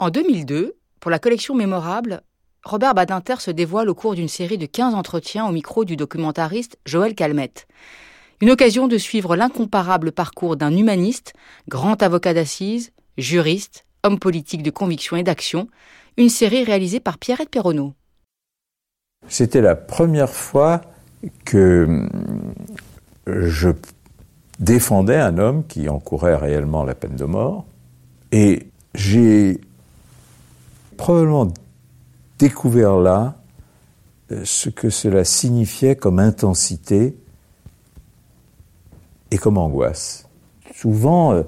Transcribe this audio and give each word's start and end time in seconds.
En 0.00 0.10
2002, 0.10 0.74
pour 0.98 1.10
la 1.12 1.20
collection 1.20 1.54
Mémorable, 1.54 2.22
Robert 2.64 2.94
Badinter 2.94 3.36
se 3.38 3.52
dévoile 3.52 3.88
au 3.88 3.94
cours 3.94 4.16
d'une 4.16 4.28
série 4.28 4.58
de 4.58 4.66
15 4.66 4.92
entretiens 4.92 5.46
au 5.46 5.52
micro 5.52 5.84
du 5.84 5.94
documentariste 5.94 6.78
Joël 6.84 7.14
Calmette. 7.14 7.68
Une 8.40 8.50
occasion 8.50 8.88
de 8.88 8.98
suivre 8.98 9.36
l'incomparable 9.36 10.10
parcours 10.10 10.56
d'un 10.56 10.76
humaniste, 10.76 11.32
grand 11.68 12.02
avocat 12.02 12.34
d'assises, 12.34 12.90
juriste, 13.18 13.86
homme 14.02 14.18
politique 14.18 14.64
de 14.64 14.70
conviction 14.70 15.16
et 15.16 15.22
d'action, 15.22 15.68
une 16.16 16.28
série 16.28 16.64
réalisée 16.64 16.98
par 16.98 17.16
Pierrette 17.16 17.50
Perronneau. 17.50 17.94
C'était 19.28 19.60
la 19.60 19.76
première 19.76 20.30
fois 20.30 20.80
que 21.44 22.08
je 23.28 23.70
défendais 24.58 25.20
un 25.20 25.38
homme 25.38 25.64
qui 25.64 25.88
encourait 25.88 26.36
réellement 26.36 26.82
la 26.82 26.96
peine 26.96 27.14
de 27.14 27.24
mort. 27.24 27.64
Et 28.32 28.66
j'ai 28.94 29.60
probablement 30.96 31.52
découvert 32.38 32.96
là 32.96 33.36
euh, 34.32 34.42
ce 34.44 34.70
que 34.70 34.90
cela 34.90 35.24
signifiait 35.24 35.96
comme 35.96 36.18
intensité 36.18 37.16
et 39.30 39.38
comme 39.38 39.58
angoisse. 39.58 40.28
Souvent, 40.74 41.32
euh, 41.32 41.42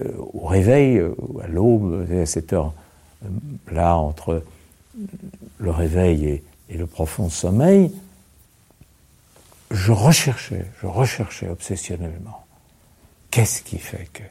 euh, 0.00 0.12
au 0.32 0.46
réveil, 0.46 1.00
à 1.42 1.48
l'aube, 1.48 2.06
à 2.10 2.26
cette 2.26 2.52
heure-là, 2.52 3.96
entre 3.96 4.42
le 5.58 5.70
réveil 5.70 6.26
et, 6.26 6.44
et 6.68 6.76
le 6.76 6.86
profond 6.86 7.28
sommeil, 7.28 7.92
je 9.70 9.92
recherchais, 9.92 10.66
je 10.80 10.86
recherchais 10.86 11.48
obsessionnellement. 11.48 12.44
Qu'est-ce 13.30 13.62
qui 13.62 13.78
fait 13.78 14.08
que 14.12 14.22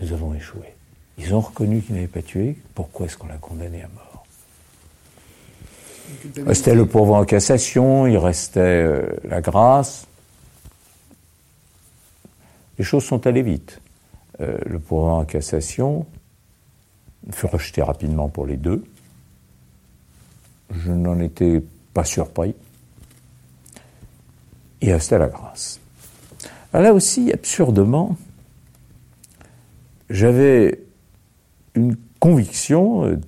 nous 0.00 0.12
avons 0.12 0.34
échoué? 0.34 0.74
Ils 1.18 1.34
ont 1.34 1.40
reconnu 1.40 1.82
qu'ils 1.82 1.94
n'avaient 1.94 2.06
pas 2.06 2.22
tué, 2.22 2.56
pourquoi 2.74 3.06
est-ce 3.06 3.16
qu'on 3.16 3.26
l'a 3.26 3.36
condamné 3.36 3.82
à 3.82 3.88
mort 3.88 4.24
Il 6.36 6.42
restait 6.42 6.74
le 6.74 6.86
pourvoi 6.86 7.18
en 7.18 7.24
cassation, 7.24 8.06
il 8.06 8.16
restait 8.16 8.60
euh, 8.60 9.06
la 9.24 9.40
grâce. 9.40 10.06
Les 12.78 12.84
choses 12.84 13.04
sont 13.04 13.26
allées 13.26 13.42
vite. 13.42 13.80
Euh, 14.40 14.56
le 14.64 14.78
pourvoi 14.78 15.12
en 15.14 15.24
cassation 15.24 16.06
fut 17.30 17.46
rejeté 17.46 17.82
rapidement 17.82 18.28
pour 18.28 18.46
les 18.46 18.56
deux. 18.56 18.84
Je 20.70 20.92
n'en 20.92 21.18
étais 21.20 21.62
pas 21.92 22.04
surpris. 22.04 22.54
Il 24.80 24.92
restait 24.92 25.18
la 25.18 25.28
grâce. 25.28 25.80
Alors 26.72 26.84
là 26.84 26.94
aussi, 26.94 27.32
absurdement, 27.32 28.16
j'avais 30.08 30.80
une 31.74 31.96
conviction, 32.18 33.04
euh, 33.04 33.20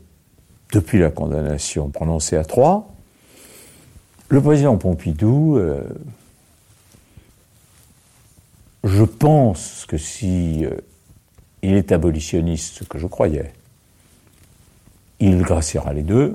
depuis 0.73 0.98
la 0.98 1.11
condamnation 1.11 1.91
prononcée 1.91 2.37
à 2.37 2.45
Troyes, 2.45 2.87
le 4.29 4.41
président 4.41 4.77
Pompidou, 4.77 5.57
euh, 5.57 5.83
je 8.85 9.05
pense 9.05 9.85
que 9.87 9.98
si 9.98 10.65
euh, 10.65 10.70
il 11.63 11.75
est 11.75 11.93
abolitionniste, 11.93 12.79
ce 12.79 12.85
que 12.85 12.98
je 12.98 13.07
croyais, 13.07 13.53
il 15.20 15.43
graciera 15.43 15.93
les 15.93 16.03
deux, 16.03 16.35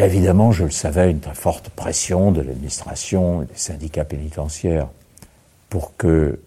a 0.00 0.06
évidemment, 0.06 0.52
je 0.52 0.64
le 0.64 0.70
savais, 0.70 1.10
une 1.10 1.20
très 1.20 1.34
forte 1.34 1.68
pression 1.70 2.32
de 2.32 2.40
l'administration 2.40 3.42
et 3.42 3.46
des 3.46 3.56
syndicats 3.56 4.04
pénitentiaires 4.04 4.88
pour 5.68 5.96
que 5.96 6.40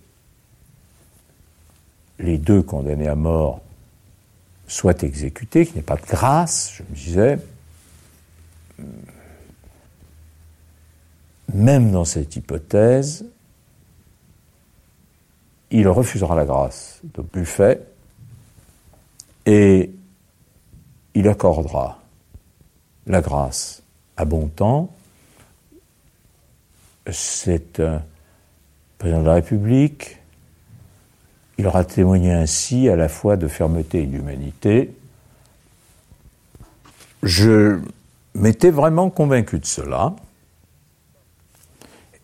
les 2.19 2.37
deux 2.37 2.61
condamnés 2.61 3.07
à 3.07 3.15
mort 3.15 3.61
soient 4.67 5.01
exécutés, 5.01 5.65
qu'il 5.65 5.75
n'y 5.75 5.79
ait 5.79 5.83
pas 5.83 5.97
de 5.97 6.05
grâce, 6.05 6.73
je 6.75 6.83
me 6.83 6.95
disais, 6.95 7.39
même 11.53 11.91
dans 11.91 12.05
cette 12.05 12.35
hypothèse, 12.35 13.25
il 15.71 15.87
refusera 15.87 16.35
la 16.35 16.45
grâce 16.45 16.99
de 17.03 17.21
Buffet 17.21 17.81
et 19.45 19.91
il 21.13 21.27
accordera 21.27 21.99
la 23.07 23.21
grâce 23.21 23.83
à 24.17 24.25
bon 24.25 24.47
temps. 24.47 24.93
C'est 27.11 27.79
un 27.79 28.03
président 28.97 29.21
de 29.21 29.27
la 29.27 29.33
République. 29.35 30.19
Il 31.57 31.67
aura 31.67 31.83
témoigné 31.85 32.31
ainsi 32.31 32.89
à 32.89 32.95
la 32.95 33.09
fois 33.09 33.37
de 33.37 33.47
fermeté 33.47 34.03
et 34.03 34.05
d'humanité. 34.05 34.95
Je 37.21 37.79
m'étais 38.33 38.71
vraiment 38.71 39.09
convaincu 39.09 39.59
de 39.59 39.65
cela. 39.65 40.15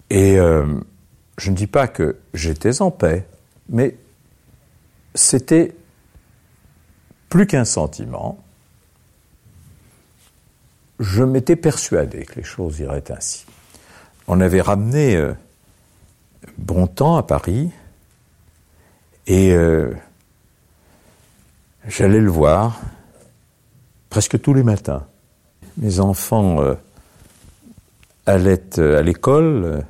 Et 0.09 0.39
euh, 0.39 0.66
je 1.38 1.51
ne 1.51 1.56
dis 1.56 1.68
pas 1.68 1.88
que 1.88 2.18
j'étais 2.34 2.81
en 2.81 2.89
paix, 2.89 3.28
mais 3.69 3.95
c'était 5.13 5.75
plus 7.29 7.45
qu'un 7.45 7.66
sentiment 7.66 8.39
je 11.00 11.23
m'étais 11.23 11.56
persuadé 11.56 12.25
que 12.25 12.35
les 12.35 12.44
choses 12.44 12.79
iraient 12.79 13.12
ainsi. 13.12 13.45
On 14.28 14.41
avait 14.41 14.62
ramené 14.62 15.16
euh, 15.16 15.34
Bontemps 16.57 17.18
à 17.18 17.23
Paris 17.23 17.72
et 19.29 19.53
euh, 19.53 19.94
j'allais 21.88 22.19
le 22.19 22.31
voir 22.31 22.81
presque 24.09 24.41
tous 24.41 24.56
les 24.56 24.63
matins. 24.63 25.06
Mes 25.78 26.00
enfants 26.00 26.62
euh, 26.62 26.73
allaient 28.25 28.79
à 28.79 29.03
l'école, 29.03 29.85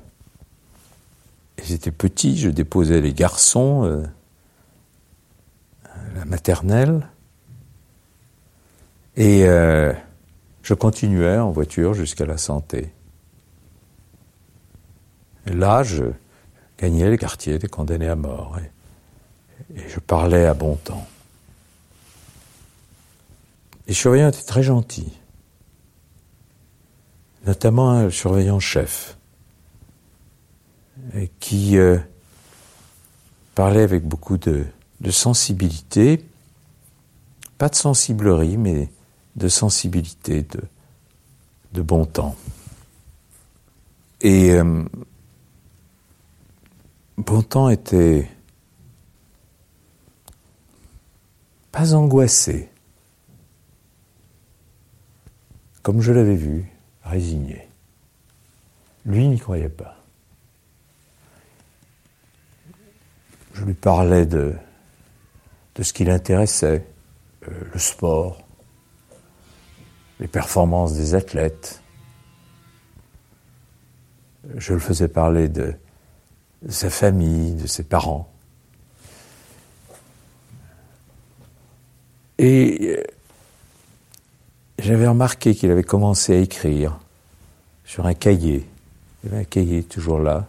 ils 1.63 1.71
étaient 1.71 1.91
petits, 1.91 2.37
je 2.37 2.49
déposais 2.49 2.99
les 2.99 3.13
garçons 3.13 4.03
à 5.85 5.89
la 6.15 6.25
maternelle 6.25 7.07
et 9.15 9.45
je 10.63 10.73
continuais 10.73 11.37
en 11.37 11.51
voiture 11.51 11.93
jusqu'à 11.93 12.25
la 12.25 12.37
santé. 12.37 12.93
Là, 15.45 15.83
je 15.83 16.05
gagnais 16.77 17.09
les 17.09 17.17
quartiers 17.17 17.57
des 17.59 17.67
condamnés 17.67 18.07
à 18.07 18.15
mort. 18.15 18.57
Je 19.75 19.99
parlais 19.99 20.45
à 20.45 20.53
bon 20.53 20.75
temps. 20.75 21.07
Les 23.87 23.93
surveillants 23.93 24.29
étaient 24.29 24.43
très 24.43 24.63
gentils. 24.63 25.13
Notamment 27.45 27.91
un 27.91 28.09
surveillant 28.09 28.59
chef. 28.59 29.17
qui 31.39 31.77
euh, 31.77 31.97
parlait 33.55 33.81
avec 33.81 34.03
beaucoup 34.03 34.37
de, 34.37 34.65
sensibilité. 35.09 36.23
Pas 37.57 37.69
de 37.69 37.75
sensiblerie, 37.75 38.57
mais 38.57 38.89
de 39.35 39.47
sensibilité, 39.47 40.45
de, 41.73 41.81
bon 41.81 42.05
temps. 42.05 42.35
Et 44.21 44.51
euh, 44.51 44.83
Bontemps 47.19 47.67
était 47.67 48.29
pas 51.71 51.93
angoissé, 51.93 52.69
comme 55.83 56.01
je 56.01 56.11
l'avais 56.11 56.35
vu, 56.35 56.71
résigné. 57.03 57.67
Lui 59.05 59.27
n'y 59.27 59.39
croyait 59.39 59.69
pas. 59.69 59.95
Je 63.53 63.65
lui 63.65 63.73
parlais 63.73 64.25
de, 64.25 64.55
ce 65.81 65.93
qui 65.93 66.05
l'intéressait, 66.05 66.85
euh, 67.47 67.51
le 67.73 67.79
sport, 67.79 68.41
les 70.19 70.27
performances 70.27 70.93
des 70.93 71.15
athlètes. 71.15 71.81
Je 74.55 74.73
le 74.73 74.79
faisais 74.79 75.07
parler 75.07 75.49
de, 75.49 75.73
sa 76.69 76.89
famille, 76.89 77.53
de 77.55 77.67
ses 77.67 77.83
parents. 77.83 78.31
Et 82.39 82.95
euh, 82.97 83.03
j'avais 84.79 85.07
remarqué 85.07 85.53
qu'il 85.53 85.69
avait 85.69 85.83
commencé 85.83 86.35
à 86.35 86.39
écrire 86.39 86.97
sur 87.85 88.05
un 88.05 88.13
cahier. 88.13 88.65
Il 89.23 89.29
y 89.29 89.33
avait 89.33 89.41
un 89.41 89.45
cahier 89.45 89.83
toujours 89.83 90.19
là, 90.19 90.47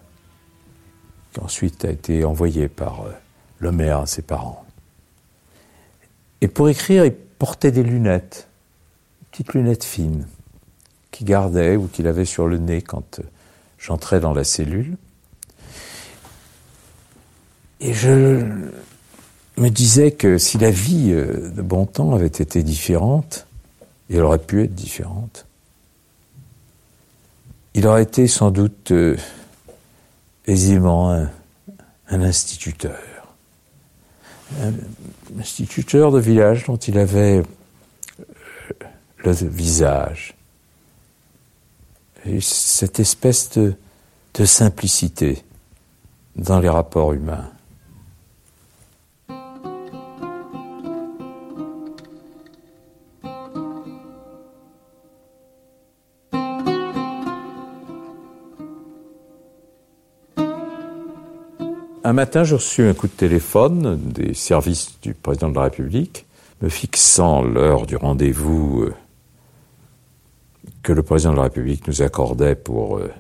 qui 1.33 1.41
ensuite 1.41 1.85
a 1.85 1.91
été 1.91 2.25
envoyé 2.25 2.69
par 2.69 3.03
euh, 3.03 3.11
le 3.59 3.73
maire 3.73 3.99
à 3.99 4.07
ses 4.07 4.23
parents. 4.23 4.65
Et 6.41 6.49
pour 6.49 6.69
écrire, 6.69 7.05
il 7.05 7.13
portait 7.13 7.73
des 7.73 7.83
lunettes 7.83 8.47
petite 9.31 9.55
lunette 9.55 9.85
fine 9.85 10.27
qu'il 11.11 11.27
gardait 11.27 11.77
ou 11.77 11.87
qu'il 11.87 12.07
avait 12.07 12.25
sur 12.25 12.47
le 12.47 12.59
nez 12.59 12.83
quand 12.83 13.19
euh, 13.19 13.23
j'entrais 13.79 14.21
dans 14.21 14.33
la 14.33 14.45
cellule. 14.45 14.97
Et 17.81 17.95
je 17.95 18.47
me 19.61 19.69
disait 19.69 20.13
que 20.13 20.39
si 20.39 20.59
la 20.59 20.71
vie 20.71 21.11
euh, 21.13 21.51
de 21.51 21.63
Bontemps 21.63 22.15
avait 22.15 22.27
été 22.27 22.63
différente, 22.63 23.47
et 24.09 24.17
elle 24.17 24.25
aurait 24.25 24.39
pu 24.39 24.65
être 24.65 24.75
différente, 24.75 25.47
il 27.75 27.87
aurait 27.87 28.03
été 28.03 28.27
sans 28.27 28.51
doute 28.51 28.91
euh, 28.91 29.17
aisément 30.47 31.11
un, 31.11 31.31
instituteur. 32.09 32.99
Un 34.63 34.73
instituteur 35.39 36.11
de 36.11 36.19
village 36.19 36.65
dont 36.65 36.77
il 36.77 36.99
avait 36.99 37.43
euh, 38.19 38.25
le 39.25 39.33
visage. 39.33 40.35
Et 42.25 42.41
cette 42.41 42.99
espèce 42.99 43.51
de 43.57 44.45
simplicité 44.45 45.45
dans 46.37 46.59
les 46.59 46.69
rapports 46.69 47.13
humains. 47.13 47.51
Un 62.11 62.13
matin, 62.13 62.43
j'ai 62.43 62.57
reçu 62.57 62.83
un 62.83 62.93
coup 62.93 63.07
de 63.07 63.13
téléphone 63.13 63.97
des 63.97 64.35
services 64.35 64.99
du 65.01 65.15
président 65.15 65.49
de 65.49 65.55
la 65.55 65.63
République, 65.63 66.27
me 66.61 66.69
fixant 66.69 67.41
l'heure 67.41 67.87
du 67.87 67.95
rendez-vous 67.95 68.83
euh, 68.83 68.95
que 70.83 70.93
le 70.93 71.05
président 71.05 71.31
de 71.31 71.37
la 71.37 71.45
République 71.45 71.87
nous 71.87 72.03
accordait 72.03 72.57
pour 72.57 72.99
euh, 72.99 73.13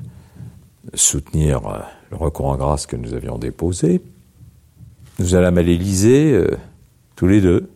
soutenir 0.94 1.64
euh, 1.68 1.78
le 2.10 2.16
recours 2.16 2.46
en 2.46 2.56
grâce 2.56 2.86
que 2.86 2.96
nous 2.96 3.14
avions 3.14 3.38
déposé. 3.38 4.02
Nous 5.20 5.36
allâmes 5.36 5.58
à 5.58 5.62
l'Élysée, 5.62 6.44
tous 7.14 7.28
les 7.28 7.40
deux, 7.40 7.70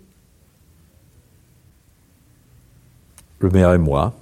le 3.38 3.50
maire 3.50 3.72
et 3.72 3.78
moi. 3.78 4.14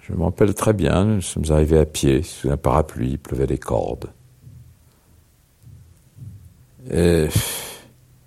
Je 0.00 0.14
m'en 0.14 0.26
rappelle 0.26 0.54
très 0.54 0.72
bien, 0.72 1.04
nous 1.04 1.20
sommes 1.20 1.50
arrivés 1.50 1.78
à 1.78 1.84
pied, 1.84 2.22
sous 2.22 2.50
un 2.50 2.56
parapluie, 2.56 3.10
il 3.10 3.18
pleuvait 3.18 3.46
des 3.46 3.58
cordes 3.58 4.08
euh, 6.92 7.28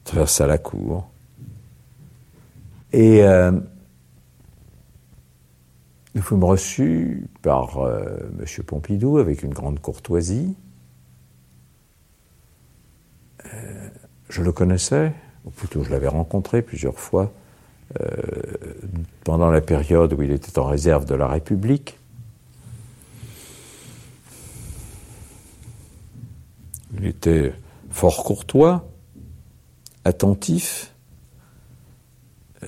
traversa 0.04 0.48
la 0.48 0.58
cour. 0.58 1.10
Et 2.92 3.24
euh, 3.24 3.52
nous 6.16 6.22
fûmes 6.22 6.44
reçus 6.44 7.28
par 7.42 7.78
euh, 7.78 8.18
M. 8.40 8.64
Pompidou 8.66 9.18
avec 9.20 9.44
une 9.44 9.54
grande 9.54 9.80
courtoisie. 9.80 10.56
Euh, 13.46 13.90
je 14.30 14.42
le 14.42 14.52
connaissais, 14.52 15.14
ou 15.46 15.52
plutôt 15.52 15.84
je 15.84 15.92
l'avais 15.92 16.08
rencontré 16.08 16.62
plusieurs 16.62 17.00
fois 17.00 17.32
pendant 19.24 19.50
la 19.50 19.62
période 19.62 20.14
où 20.14 20.22
il 20.22 20.30
était 20.30 20.60
en 20.60 20.66
réserve 20.66 21.06
de 21.06 21.16
la 21.16 21.28
République. 21.28 21.98
Il 26.94 27.08
était 27.08 27.52
fort 27.90 28.24
courtois, 28.24 28.90
attentif. 30.06 30.96
Euh, 32.64 32.68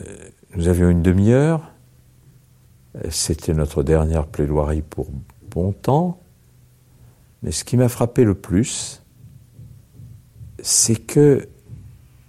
nous 0.56 0.68
avions 0.68 0.90
une 0.90 1.02
demi-heure. 1.02 1.72
C'était 3.10 3.54
notre 3.54 3.84
dernière 3.84 4.28
plaidoirie 4.28 4.82
pour 4.82 5.08
bon 5.50 5.72
temps. 5.72 6.20
Mais 7.42 7.52
ce 7.52 7.64
qui 7.64 7.78
m'a 7.78 7.90
frappé 7.90 8.24
le 8.24 8.36
plus, 8.36 9.02
c'est 10.62 10.96
que 10.96 11.48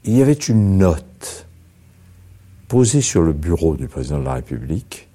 il 0.04 0.16
y 0.16 0.22
avait 0.22 0.32
une 0.32 0.78
note 0.78 1.46
posée 2.68 3.02
sur 3.02 3.22
le 3.22 3.32
bureau 3.32 3.76
du 3.76 3.86
président 3.86 4.18
de 4.18 4.24
la 4.24 4.34
République, 4.34 5.08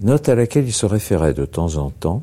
note 0.00 0.28
à 0.28 0.34
laquelle 0.34 0.64
il 0.64 0.72
se 0.72 0.86
référait 0.86 1.34
de 1.34 1.44
temps 1.44 1.76
en 1.76 1.90
temps, 1.90 2.22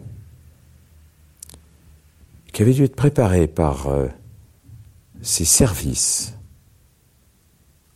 qui 2.61 2.63
avait 2.63 2.73
dû 2.73 2.83
être 2.83 2.95
préparée 2.95 3.47
par 3.47 3.87
euh, 3.87 4.05
ses 5.23 5.45
services 5.45 6.35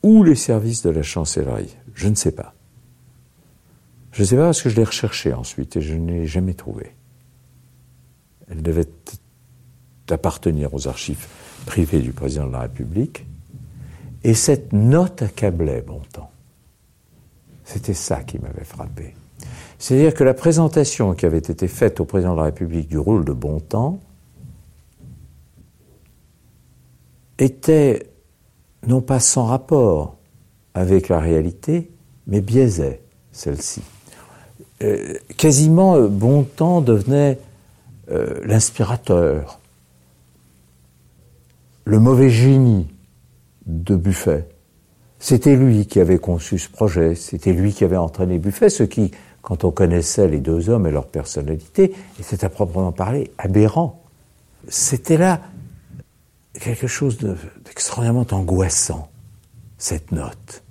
ou 0.02 0.24
les 0.24 0.34
services 0.34 0.82
de 0.82 0.90
la 0.90 1.04
chancellerie? 1.04 1.76
Je 1.94 2.08
ne 2.08 2.16
sais 2.16 2.32
pas. 2.32 2.56
Je 4.12 4.24
ne 4.24 4.26
sais 4.26 4.36
pas 4.36 4.46
parce 4.46 4.64
que 4.64 4.70
je 4.70 4.76
l'ai 4.76 4.84
recherchée 4.84 5.34
ensuite 5.34 5.78
et 5.78 5.82
je 5.82 5.94
ne 5.94 6.14
l'ai 6.14 6.26
jamais 6.26 6.56
trouvée. 6.56 6.96
Elle 8.50 8.64
devait 8.64 8.88
appartenir 10.10 10.74
aux 10.74 10.88
archives 10.88 11.28
privées 11.68 12.02
du 12.02 12.12
président 12.12 12.48
de 12.48 12.54
la 12.54 12.62
République. 12.62 13.28
Et 14.24 14.34
cette 14.34 14.74
note 14.74 15.22
accablait 15.22 15.84
Bontemps. 15.84 16.32
C'était 17.66 17.94
ça 17.94 18.24
qui 18.24 18.40
m'avait 18.40 18.66
frappé. 18.66 19.14
C'est-à-dire 19.78 20.16
que 20.16 20.24
la 20.24 20.34
présentation 20.34 21.14
qui 21.14 21.28
avait 21.28 21.38
été 21.38 21.68
faite 21.68 22.00
au 22.00 22.06
président 22.06 22.32
de 22.32 22.40
la 22.40 22.46
République 22.46 22.88
du 22.88 22.98
rôle 22.98 23.26
de 23.26 23.32
Bontemps 23.32 24.00
était 27.38 28.08
non 28.88 29.02
pas 29.02 29.20
sans 29.20 29.46
rapport 29.46 30.18
avec 30.74 31.10
la 31.10 31.20
réalité, 31.20 31.92
mais 32.28 32.42
biaisait 32.42 33.02
celle-ci. 33.32 33.82
Euh, 34.84 35.14
quasiment 35.38 35.96
euh, 35.96 36.08
Bontemps 36.08 36.82
devenait 36.82 37.40
euh, 38.12 38.40
l'inspirateur, 38.44 39.60
le 41.86 42.00
mauvais 42.00 42.30
génie 42.30 42.88
de 43.66 43.96
Buffet. 43.96 44.48
C'était 45.20 45.56
lui 45.56 45.88
qui 45.88 46.00
avait 46.00 46.18
conçu 46.18 46.60
ce 46.60 46.70
projet, 46.70 47.16
c'était 47.16 47.54
lui 47.54 47.74
qui 47.74 47.84
avait 47.84 47.98
entraîné 47.98 48.38
Buffet, 48.38 48.70
ce 48.70 48.84
qui, 48.84 49.12
quand 49.42 49.64
on 49.64 49.72
connaissait 49.72 50.28
les 50.28 50.40
deux 50.40 50.70
hommes 50.70 50.88
et 50.88 50.92
leur 50.92 51.08
personnalité, 51.08 51.94
était 52.20 52.44
à 52.44 52.50
proprement 52.50 52.92
parler 52.92 53.32
aberrant. 53.38 54.04
C'était 54.68 55.18
là 55.18 55.42
quelque 56.60 56.88
chose 56.88 57.18
d'extraordinairement 57.18 58.28
angoissant, 58.31 59.10
cette 59.78 60.12
note. 60.12 60.63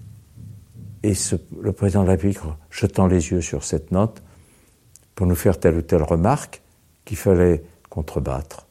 Et 1.03 1.13
le 1.61 1.73
président 1.73 2.03
de 2.03 2.07
la 2.07 2.13
République, 2.13 2.39
jetant 2.71 3.07
les 3.07 3.31
yeux 3.31 3.41
sur 3.41 3.65
cette 3.65 3.93
note, 3.93 4.23
pour 5.15 5.27
nous 5.27 5.35
faire 5.35 5.59
telle 5.61 5.77
ou 5.77 5.83
telle 5.83 6.03
remarque 6.03 6.63
qu'il 7.05 7.17
fallait 7.17 7.63
contrebattre. 7.91 8.67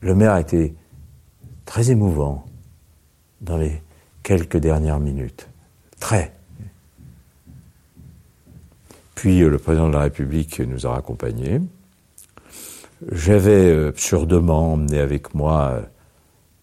Le 0.00 0.14
maire 0.14 0.32
a 0.32 0.40
été 0.40 0.74
très 1.64 1.90
émouvant 1.90 2.46
dans 3.40 3.56
les 3.56 3.82
quelques 4.22 4.56
dernières 4.56 5.00
minutes. 5.00 5.48
Très. 6.00 6.32
Puis 9.14 9.42
euh, 9.42 9.48
le 9.48 9.58
président 9.58 9.88
de 9.88 9.92
la 9.92 10.00
République 10.00 10.60
nous 10.60 10.86
a 10.86 10.90
raccompagnés. 10.90 11.60
J'avais 13.12 13.70
euh, 13.70 13.88
absurdement 13.90 14.72
emmené 14.72 15.00
avec 15.00 15.34
moi 15.34 15.82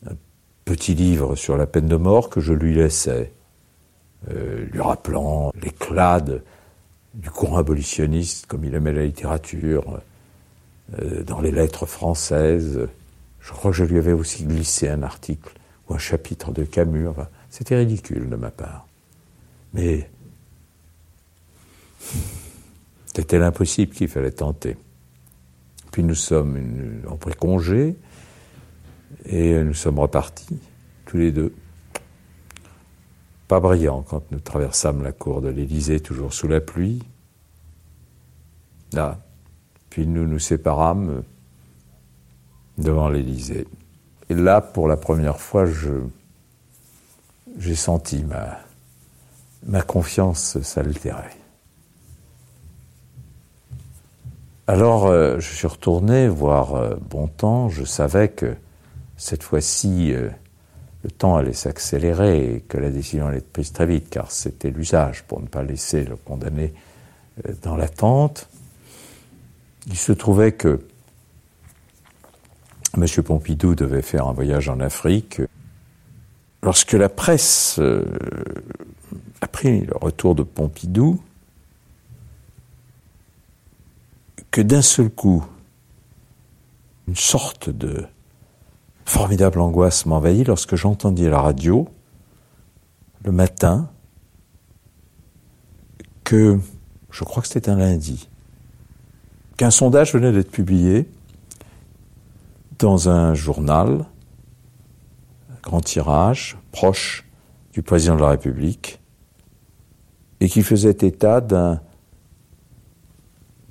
euh, 0.07 0.11
un 0.11 0.15
petit 0.65 0.95
livre 0.95 1.35
sur 1.35 1.57
la 1.57 1.67
peine 1.67 1.87
de 1.87 1.95
mort 1.95 2.29
que 2.29 2.41
je 2.41 2.53
lui 2.53 2.73
laissais, 2.73 3.31
euh, 4.31 4.65
lui 4.71 4.81
rappelant 4.81 5.51
l'éclat 5.61 6.21
du 7.13 7.29
courant 7.29 7.57
abolitionniste, 7.57 8.47
comme 8.47 8.65
il 8.65 8.73
aimait 8.73 8.93
la 8.93 9.05
littérature, 9.05 9.99
dans 11.27 11.39
les 11.41 11.51
lettres 11.51 11.85
françaises. 11.85 12.87
Je 13.39 13.51
crois 13.51 13.71
que 13.71 13.77
je 13.77 13.83
lui 13.83 13.99
avais 13.99 14.11
aussi 14.11 14.43
glissé 14.45 14.89
un 14.89 15.03
article 15.03 15.53
ou 15.87 15.93
un 15.93 15.99
chapitre 15.99 16.51
de 16.51 16.63
Camus. 16.63 17.09
c'était 17.49 17.77
ridicule 17.77 18.29
de 18.29 18.35
ma 18.35 18.49
part. 18.49 18.87
Mais 19.73 20.09
c'était 23.15 23.37
l'impossible 23.37 23.93
qu'il 23.93 24.07
fallait 24.07 24.31
tenter. 24.31 24.75
Puis 25.93 26.03
nous 26.03 26.15
sommes 26.15 27.03
en 27.07 27.17
pris 27.17 27.35
congé 27.35 27.95
et 29.25 29.63
nous 29.63 29.75
sommes 29.75 29.99
repartis, 29.99 30.59
tous 31.05 31.17
les 31.17 31.31
deux. 31.31 31.53
Pas 33.47 33.59
brillant 33.59 34.01
quand 34.01 34.23
nous 34.31 34.39
traversâmes 34.39 35.03
la 35.03 35.11
cour 35.11 35.39
de 35.43 35.49
l'Élysée, 35.49 35.99
toujours 35.99 36.33
sous 36.33 36.47
la 36.47 36.61
pluie. 36.61 37.03
Là. 38.91 39.19
Puis 39.91 40.07
nous 40.07 40.25
nous 40.25 40.39
séparâmes 40.39 41.21
devant 42.79 43.07
l'Élysée. 43.07 43.67
Et 44.29 44.33
là, 44.33 44.61
pour 44.61 44.87
la 44.87 44.97
première 44.97 45.39
fois, 45.39 45.65
j'ai 47.59 47.75
senti 47.75 48.25
ma 49.67 49.81
confiance 49.83 50.59
s'altérer. 50.61 51.42
Alors, 54.67 55.07
euh, 55.07 55.39
je 55.39 55.53
suis 55.53 55.67
retourné 55.67 56.27
voir 56.27 56.75
euh, 56.75 56.95
Bontemps. 57.09 57.69
Je 57.69 57.83
savais 57.83 58.29
que 58.29 58.55
cette 59.17 59.43
fois-ci, 59.43 60.13
euh, 60.13 60.29
le 61.03 61.11
temps 61.11 61.35
allait 61.35 61.53
s'accélérer 61.53 62.55
et 62.55 62.61
que 62.61 62.77
la 62.77 62.89
décision 62.89 63.27
allait 63.27 63.39
être 63.39 63.51
prise 63.51 63.73
très 63.73 63.85
vite, 63.85 64.09
car 64.09 64.31
c'était 64.31 64.71
l'usage 64.71 65.23
pour 65.23 65.41
ne 65.41 65.47
pas 65.47 65.63
laisser 65.63 66.03
le 66.03 66.15
condamné 66.15 66.73
dans 67.61 67.75
l'attente. 67.75 68.47
Il 69.87 69.97
se 69.97 70.13
trouvait 70.13 70.53
que 70.53 70.79
M. 72.95 73.05
Pompidou 73.23 73.75
devait 73.75 74.01
faire 74.01 74.27
un 74.27 74.33
voyage 74.33 74.69
en 74.69 74.79
Afrique. 74.79 75.41
Lorsque 76.61 76.93
la 76.93 77.09
presse 77.09 77.77
euh, 77.79 78.05
a 79.41 79.47
pris 79.47 79.81
le 79.81 79.97
retour 79.99 80.35
de 80.35 80.43
Pompidou, 80.43 81.19
que 84.53 84.61
d'un 84.61 84.83
seul 84.83 85.09
coup, 85.09 85.43
une 87.07 87.15
sorte 87.15 87.71
de 87.71 88.05
formidable 89.03 89.59
angoisse 89.59 90.05
m'envahit 90.05 90.47
lorsque 90.47 90.75
j'entendis 90.75 91.25
à 91.25 91.31
la 91.31 91.41
radio, 91.41 91.89
le 93.23 93.31
matin, 93.31 93.89
que, 96.23 96.59
je 97.09 97.23
crois 97.23 97.41
que 97.41 97.49
c'était 97.49 97.71
un 97.71 97.77
lundi, 97.77 98.29
qu'un 99.57 99.71
sondage 99.71 100.13
venait 100.13 100.31
d'être 100.31 100.51
publié 100.51 101.09
dans 102.77 103.09
un 103.09 103.33
journal, 103.33 104.05
grand 105.63 105.81
tirage, 105.81 106.59
proche 106.71 107.25
du 107.73 107.81
président 107.81 108.17
de 108.17 108.21
la 108.21 108.29
République, 108.29 109.01
et 110.41 110.47
qui 110.47 110.61
faisait 110.61 110.91
état 110.91 111.41
d'un 111.41 111.81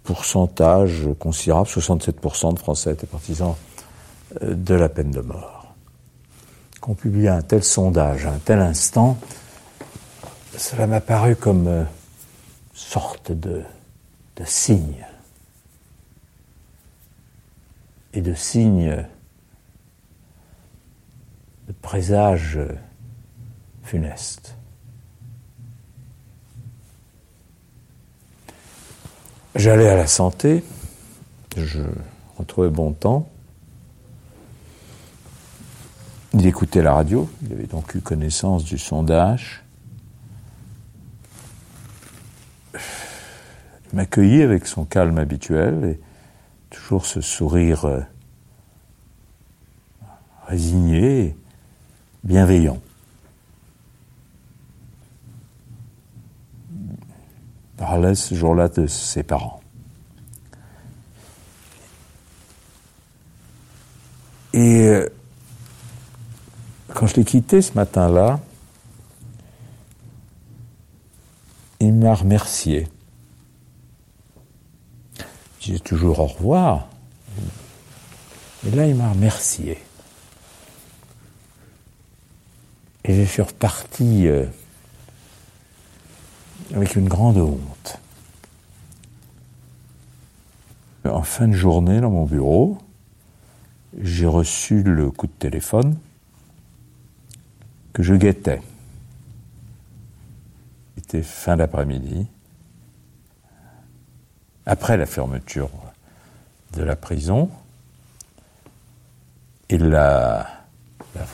pourcentage 0.03 1.09
considérable, 1.19 1.69
67% 1.69 2.55
de 2.55 2.59
Français 2.59 2.93
étaient 2.93 3.07
partisans 3.07 3.55
euh, 4.43 4.55
de 4.55 4.75
la 4.75 4.89
peine 4.89 5.11
de 5.11 5.21
mort. 5.21 5.75
Qu'on 6.81 6.95
publie 6.95 7.29
un 7.29 7.43
tel 7.43 7.63
sondage 7.63 8.27
à 8.27 8.33
un 8.33 8.39
tel 8.39 8.59
instant, 8.59 9.17
cela 10.57 10.87
m'a 10.87 11.01
paru 11.01 11.37
comme 11.37 11.67
une 11.67 11.69
euh, 11.69 11.85
sorte 12.75 13.33
de, 13.33 13.63
de 14.37 14.45
signe. 14.45 15.07
Et 18.15 18.21
de 18.21 18.35
signe 18.35 19.07
de 21.67 21.73
présage 21.73 22.59
funeste. 23.85 24.55
J'allais 29.55 29.89
à 29.89 29.97
la 29.97 30.07
santé, 30.07 30.65
je 31.59 31.83
retrouvais 32.39 32.71
bon 32.71 32.93
temps. 32.93 33.29
Il 36.33 36.47
écoutait 36.47 36.81
la 36.81 36.95
radio, 36.95 37.29
il 37.43 37.53
avait 37.53 37.67
donc 37.67 37.95
eu 37.95 38.01
connaissance 38.01 38.65
du 38.65 38.79
sondage. 38.79 39.63
Il 42.73 43.97
m'accueillit 43.97 44.41
avec 44.41 44.67
son 44.67 44.87
calme 44.87 45.19
habituel 45.19 45.85
et 45.85 46.01
toujours 46.71 47.05
ce 47.05 47.21
sourire 47.21 47.85
euh, 47.85 48.01
résigné, 50.47 51.37
bienveillant. 52.25 52.81
Parlait 57.83 58.15
ce 58.15 58.37
jour-là 58.37 58.69
de 58.69 58.87
ses 58.87 59.25
parents. 59.25 59.61
Et 64.53 64.87
euh, 64.87 65.09
quand 66.95 67.09
je 67.09 67.17
l'ai 67.17 67.25
quitté 67.25 67.61
ce 67.61 67.73
matin-là, 67.75 68.39
il 71.81 71.93
m'a 71.93 72.15
remercié. 72.15 72.87
Je 75.59 75.77
toujours 75.79 76.21
au 76.21 76.27
revoir. 76.27 76.87
Et 78.65 78.71
là, 78.71 78.87
il 78.87 78.95
m'a 78.95 79.11
remercié. 79.11 79.79
Et 83.05 83.15
je 83.17 83.23
suis 83.23 83.43
reparti. 83.43 84.29
Euh, 84.29 84.47
avec 86.75 86.97
une 86.97 87.09
grande 87.09 87.39
honte. 87.39 87.61
En 91.13 91.23
fin 91.25 91.47
de 91.47 91.53
journée, 91.53 92.01
dans 92.01 92.11
mon 92.11 92.25
bureau, 92.25 92.79
j'ai 94.01 94.25
reçu 94.25 94.83
le 94.83 95.11
coup 95.11 95.27
de 95.27 95.33
téléphone 95.33 95.99
que 97.93 98.03
je 98.03 98.15
guettais. 98.15 98.63
C'était 100.97 101.23
fin 101.23 101.59
d'après-midi, 101.59 102.27
après 104.65 104.97
la 104.97 105.05
fermeture 105.05 105.69
de 106.73 106.83
la 106.83 106.97
prison, 106.97 107.51
et 109.69 109.77
la, 109.77 110.49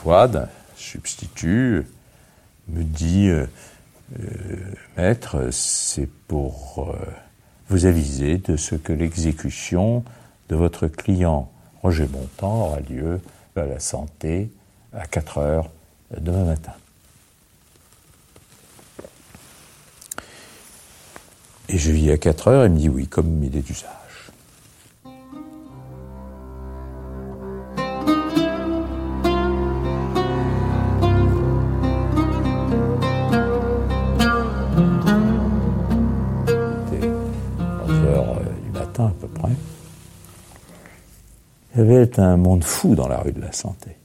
voix 0.03 0.27
d'un 0.27 0.49
substitut 0.75 1.85
me 2.67 2.83
dit 2.83 3.29
euh, 3.29 3.45
euh, 4.19 4.73
maître, 4.97 5.51
c'est 5.51 6.09
pour 6.27 6.89
euh, 6.89 7.05
vous 7.69 7.85
aviser 7.85 8.37
de 8.37 8.57
ce 8.57 8.75
que 8.75 8.93
l'exécution 8.93 10.03
de 10.49 10.55
votre 10.55 10.87
client 10.87 11.51
Roger 11.81 12.05
Bontemps 12.05 12.65
aura 12.65 12.79
lieu 12.81 13.21
à 13.55 13.65
la 13.65 13.79
santé 13.79 14.49
à 14.93 15.05
4 15.05 15.37
heures 15.37 15.69
demain 16.17 16.45
matin. 16.45 16.73
Et 21.67 21.77
je 21.77 21.91
vis 21.91 22.11
à 22.11 22.17
4 22.17 22.47
heures, 22.47 22.65
il 22.65 22.71
me 22.71 22.77
dit 22.77 22.89
oui, 22.89 23.07
comme 23.07 23.43
il 23.43 23.55
est 23.55 23.61
d'usage. 23.61 24.08
Avait 41.91 42.19
un 42.19 42.37
monde 42.37 42.63
fou 42.63 42.95
dans 42.95 43.07
la 43.07 43.19
rue 43.19 43.31
de 43.31 43.41
la 43.41 43.51
santé. 43.51 43.95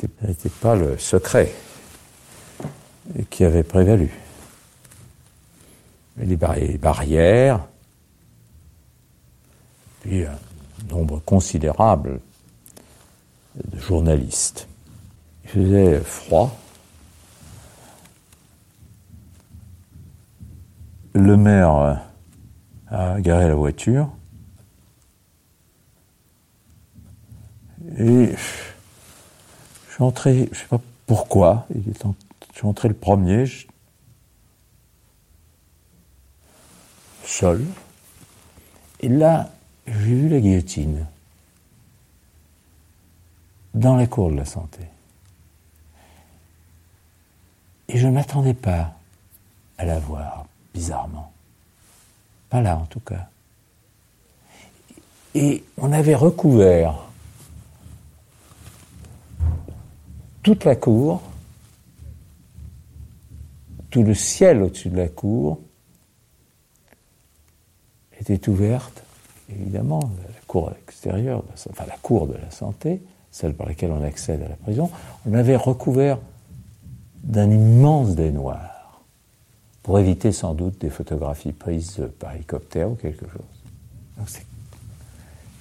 Ce 0.00 0.06
n'était 0.26 0.48
pas 0.48 0.74
le 0.74 0.98
secret 0.98 1.52
qui 3.28 3.44
avait 3.44 3.62
prévalu. 3.62 4.10
Les 6.16 6.36
barrières, 6.36 7.66
puis 10.00 10.24
un 10.24 10.38
nombre 10.88 11.20
considérable 11.20 12.20
de 13.56 13.78
journalistes. 13.78 14.68
Il 15.44 15.50
faisait 15.50 16.00
froid. 16.00 16.56
Le 21.14 21.36
maire 21.36 22.02
a 22.88 23.20
garé 23.20 23.48
la 23.48 23.54
voiture. 23.54 24.10
Et 28.00 28.34
je 29.88 29.92
suis 29.92 30.02
entré, 30.02 30.34
je 30.46 30.48
ne 30.48 30.54
sais 30.54 30.68
pas 30.70 30.80
pourquoi, 31.06 31.66
je 31.68 31.92
suis 32.54 32.66
entré 32.66 32.88
le 32.88 32.94
premier, 32.94 33.44
seul. 37.26 37.62
Et 39.00 39.08
là, 39.08 39.50
j'ai 39.86 40.14
vu 40.14 40.28
la 40.30 40.40
guillotine 40.40 41.06
dans 43.74 43.96
la 43.96 44.06
cour 44.06 44.30
de 44.30 44.36
la 44.36 44.46
santé. 44.46 44.80
Et 47.88 47.98
je 47.98 48.06
ne 48.06 48.12
m'attendais 48.12 48.54
pas 48.54 48.94
à 49.76 49.84
la 49.84 49.98
voir, 49.98 50.46
bizarrement. 50.72 51.30
Pas 52.48 52.62
là, 52.62 52.78
en 52.78 52.86
tout 52.86 53.00
cas. 53.00 53.28
Et 55.34 55.62
on 55.76 55.92
avait 55.92 56.14
recouvert 56.14 57.09
toute 60.42 60.64
la 60.64 60.76
cour, 60.76 61.22
tout 63.90 64.02
le 64.02 64.14
ciel 64.14 64.62
au-dessus 64.62 64.88
de 64.88 64.96
la 64.96 65.08
cour 65.08 65.58
était 68.20 68.48
ouverte, 68.48 69.02
évidemment, 69.50 70.00
la 70.00 70.40
cour 70.46 70.72
extérieure, 70.86 71.42
enfin 71.70 71.84
la 71.86 71.96
cour 71.96 72.26
de 72.26 72.34
la 72.34 72.50
santé, 72.50 73.02
celle 73.30 73.54
par 73.54 73.66
laquelle 73.66 73.90
on 73.92 74.02
accède 74.02 74.42
à 74.42 74.48
la 74.48 74.56
prison, 74.56 74.90
on 75.26 75.34
avait 75.34 75.56
recouvert 75.56 76.18
d'un 77.22 77.50
immense 77.50 78.14
dénoir, 78.14 79.02
pour 79.82 79.98
éviter 79.98 80.32
sans 80.32 80.54
doute 80.54 80.80
des 80.80 80.90
photographies 80.90 81.52
prises 81.52 82.02
par 82.18 82.34
hélicoptère 82.34 82.90
ou 82.90 82.94
quelque 82.94 83.26
chose. 83.26 83.40
Donc 84.18 84.28
c'est 84.28 84.46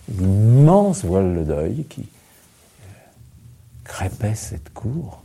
une 0.10 0.60
immense 0.60 1.06
voile 1.06 1.36
de 1.38 1.44
deuil 1.44 1.86
qui, 1.86 2.08
crépait 3.90 4.36
cette 4.36 4.72
cour. 4.72 5.22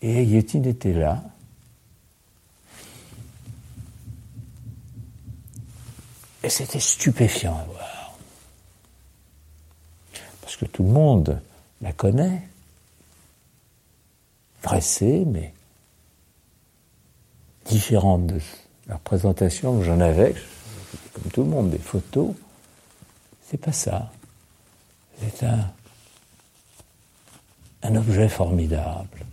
Et 0.00 0.24
Yétine 0.24 0.64
était 0.64 0.94
là. 0.94 1.22
Et 6.42 6.48
c'était 6.48 6.80
stupéfiant 6.80 7.56
à 7.56 7.64
voir. 7.64 8.16
parce 10.40 10.56
que 10.56 10.64
tout 10.64 10.84
le 10.84 10.90
monde 10.90 11.42
la 11.82 11.92
connaît, 11.92 12.48
dressée, 14.62 15.24
mais 15.26 15.52
différente 17.66 18.26
de 18.28 18.40
la 18.86 18.94
représentation 18.94 19.78
que 19.78 19.84
j'en 19.84 20.00
avais, 20.00 20.34
comme 21.12 21.30
tout 21.32 21.42
le 21.42 21.50
monde, 21.50 21.70
des 21.70 21.78
photos. 21.78 22.34
C'est 23.42 23.58
pas 23.58 23.72
ça. 23.72 24.10
C'est 25.20 25.44
un, 25.44 25.72
un 27.86 27.94
objet 27.94 28.28
formidable, 28.28 29.24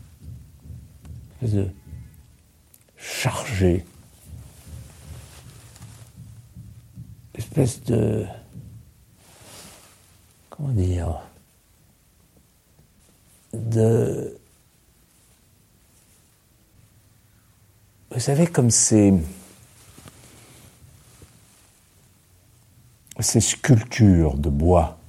de 1.41 1.67
chargé, 2.97 3.83
espèce 7.33 7.83
de 7.83 8.25
comment 10.49 10.69
dire 10.69 11.19
de 13.53 14.37
vous 18.11 18.19
savez 18.19 18.45
comme 18.47 18.69
ces 18.69 19.13
ces 23.19 23.41
sculptures 23.41 24.37
de 24.37 24.49
bois 24.49 24.99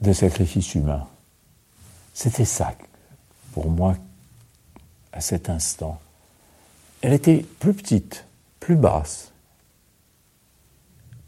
de 0.00 0.12
sacrifice 0.12 0.74
humain 0.74 1.06
c'était 2.16 2.46
ça 2.46 2.74
pour 3.52 3.68
moi 3.68 3.94
à 5.12 5.20
cet 5.20 5.50
instant 5.50 6.00
elle 7.02 7.12
était 7.12 7.44
plus 7.60 7.74
petite 7.74 8.24
plus 8.58 8.76
basse 8.76 9.32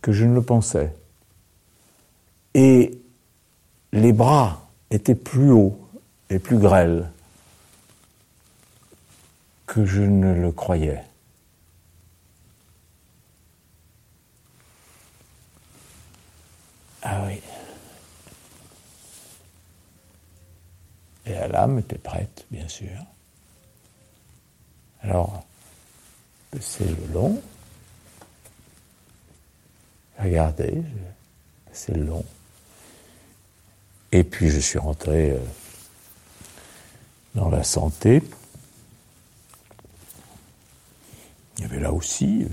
que 0.01 0.13
je 0.13 0.25
ne 0.25 0.33
le 0.33 0.43
pensais 0.43 0.95
et 2.55 2.99
les 3.93 4.13
bras 4.15 4.67
étaient 4.91 5.15
plus 5.15 5.51
hauts 5.51 5.79
et 6.31 6.39
plus 6.39 6.59
grêles 6.59 7.11
que 9.67 9.85
je 9.85 10.01
ne 10.01 10.33
le 10.33 10.51
croyais. 10.51 11.05
Ah 17.03 17.25
oui. 17.27 17.41
Et 21.29 21.33
la 21.35 21.47
lame 21.47 21.79
était 21.79 21.99
prête, 21.99 22.47
bien 22.51 22.67
sûr. 22.69 23.05
Alors, 25.03 25.45
c'est 26.59 26.89
le 26.89 27.13
long. 27.13 27.43
Regardez, 30.19 30.83
c'est 31.71 31.95
le 31.95 32.05
long. 32.05 32.25
Et 34.11 34.25
puis 34.25 34.49
je 34.49 34.59
suis 34.59 34.79
rentré 34.79 35.33
euh, 35.33 35.39
dans 37.35 37.51
la 37.51 37.63
santé. 37.63 38.23
Il 41.59 41.63
y 41.63 41.65
avait 41.67 41.81
là 41.81 41.93
aussi 41.93 42.45
euh, 42.45 42.49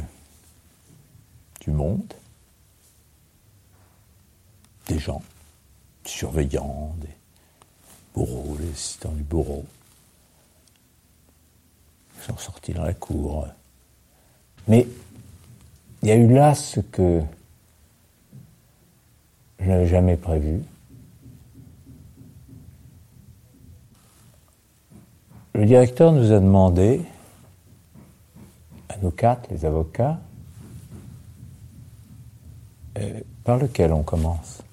du 1.62 1.72
monde, 1.72 2.14
des 4.88 5.00
gens, 5.00 5.24
des 6.04 6.10
surveillants, 6.10 6.94
des 7.00 7.16
bourreaux, 8.16 8.58
les 8.60 8.70
assistants 8.70 9.12
du 9.12 9.24
bourreau. 9.24 9.66
Ils 12.18 12.24
sont 12.24 12.38
sortis 12.38 12.74
dans 12.74 12.84
la 12.84 12.94
cour. 12.94 13.48
Mais 14.68 14.88
il 16.02 16.10
y 16.10 16.12
a 16.12 16.16
eu 16.16 16.34
là 16.34 16.56
ce 16.56 16.80
que 16.80 17.22
je 19.60 19.66
n'avais 19.66 19.88
jamais 19.88 20.18
prévu. 20.18 20.62
Le 25.54 25.66
directeur 25.66 26.12
nous 26.12 26.32
a 26.32 26.40
demandé, 26.40 27.02
à 28.90 28.98
nous 28.98 29.12
quatre, 29.12 29.50
les 29.50 29.66
avocats, 29.66 30.20
euh, 32.98 33.22
par 33.44 33.58
lequel 33.58 33.94
on 33.94 34.04
commence? 34.04 34.65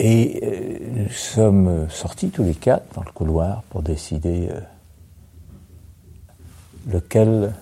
Et 0.00 0.40
euh, 0.44 0.78
nous 0.92 1.10
sommes 1.10 1.90
sortis 1.90 2.30
tous 2.30 2.44
les 2.44 2.54
quatre 2.54 2.94
dans 2.94 3.02
le 3.02 3.10
couloir 3.10 3.62
pour 3.64 3.82
décider 3.82 4.48
euh, 4.48 4.60
lequel 6.86 7.52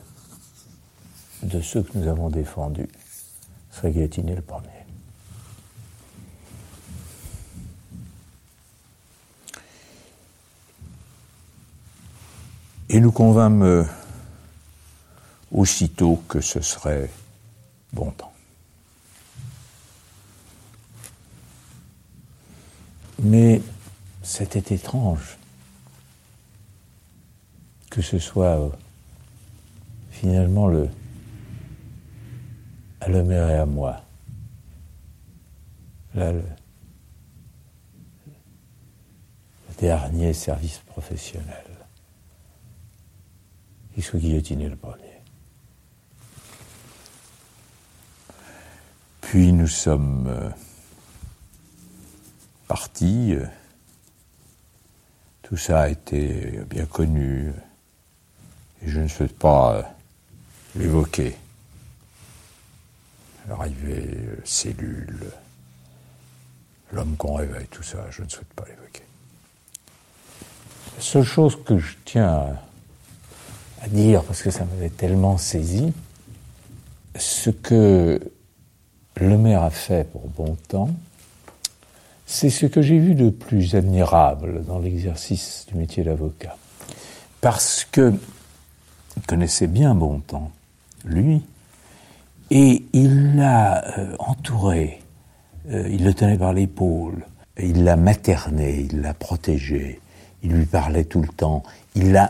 de 1.42 1.61
ceux 1.62 1.83
que 1.83 1.96
nous 1.96 2.09
avons 2.09 2.29
défendus 2.29 2.88
serait 3.70 3.90
guillotiné 3.90 4.35
le 4.35 4.42
premier. 4.42 4.68
Et 12.88 13.01
nous 13.01 13.12
convînmes 13.12 13.62
euh, 13.62 13.85
aussitôt 15.51 16.22
que 16.29 16.40
ce 16.40 16.61
serait 16.61 17.11
bon 17.92 18.11
temps. 18.11 18.36
Mais 23.27 23.61
c'était 24.23 24.73
étrange 24.73 25.37
que 27.91 28.01
ce 28.01 28.21
soit 28.21 28.61
euh, 28.61 28.69
finalement 30.11 30.69
le 30.69 30.89
à 33.01 33.09
l'homme 33.09 33.33
et 33.33 33.37
à 33.37 33.67
moi. 33.67 34.01
Là, 36.15 36.31
le, 36.31 36.43
le 38.29 39.75
dernier 39.81 40.33
service 40.33 40.79
professionnel 40.87 41.65
il 43.97 44.05
soit 44.05 44.21
guillotiné 44.21 44.69
le 44.69 44.77
premier. 44.77 45.03
Puis 49.23 49.53
nous 49.53 49.67
sommes 49.67 50.27
euh, 50.29 50.51
Euh, 53.03 53.47
tout 55.43 55.57
ça 55.57 55.83
a 55.83 55.89
été 55.89 56.61
bien 56.69 56.87
connu 56.87 57.53
et 58.83 58.89
je 58.89 59.01
ne 59.01 59.09
souhaite 59.09 59.37
pas 59.39 59.75
euh, 59.77 59.83
l'évoquer. 60.77 61.37
L'arrivée, 63.49 64.19
cellule, 64.45 65.31
l'homme 66.93 67.17
qu'on 67.17 67.35
réveille, 67.35 67.69
tout 67.69 67.83
ça, 67.83 67.99
je 68.11 68.23
ne 68.23 68.29
souhaite 68.29 68.53
pas 68.55 68.65
l'évoquer. 68.65 69.05
La 70.97 71.03
seule 71.03 71.25
chose 71.25 71.57
que 71.65 71.79
je 71.79 71.95
tiens 72.05 72.59
à 73.83 73.89
dire, 73.89 74.25
parce 74.25 74.43
que 74.43 74.51
ça 74.51 74.65
m'avait 74.65 74.91
tellement 74.91 75.39
saisi, 75.39 75.93
ce 77.17 77.51
que 77.51 78.21
le 79.17 79.39
maire 79.39 79.62
a 79.62 79.71
fait 79.71 80.11
pour 80.11 80.29
bon 80.29 80.57
temps, 80.69 80.91
c'est 82.27 82.51
ce 82.51 82.67
que 82.67 82.83
j'ai 82.83 82.99
vu 82.99 83.15
de 83.15 83.31
plus 83.31 83.77
admirable 83.77 84.65
dans 84.65 84.81
l'exercice 84.81 85.65
du 85.69 85.77
métier 85.77 86.03
d'avocat. 86.03 86.57
Parce 87.41 87.87
que 87.91 88.12
il 89.17 89.23
connaissait 89.23 89.69
bien 89.69 89.95
Bontemps, 89.95 90.51
lui, 91.05 91.43
et 92.51 92.85
il 92.93 93.37
l'a 93.37 93.99
euh, 93.99 94.17
entouré, 94.19 95.01
euh, 95.71 95.89
il 95.89 96.05
le 96.05 96.12
tenait 96.12 96.37
par 96.37 96.53
l'épaule, 96.53 97.25
il 97.59 97.85
l'a 97.85 97.97
materné, 97.97 98.87
il 98.91 99.01
l'a 99.01 99.15
protégé, 99.15 100.01
il 100.43 100.53
lui 100.53 100.67
parlait 100.67 101.05
tout 101.05 101.23
le 101.23 101.29
temps, 101.29 101.62
il 101.95 102.21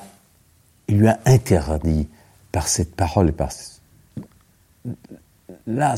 il 0.88 0.98
lui 0.98 1.08
a 1.08 1.18
interdit 1.24 2.06
par 2.52 2.68
cette 2.68 2.94
parole 2.94 3.30
et 3.30 3.32
par 3.32 3.50
là 5.66 5.96